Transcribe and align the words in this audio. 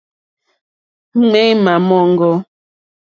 Ŋměmà 1.19 1.73
móŋɡô. 1.87 2.31